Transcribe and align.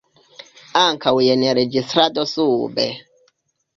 Ankaŭ 0.79 1.13
jen 1.25 1.45
registrado 1.59 2.27
sube. 2.35 2.89